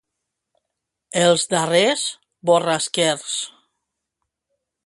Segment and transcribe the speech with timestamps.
[1.25, 2.07] Els d'Ares,
[2.51, 3.39] borrasquers.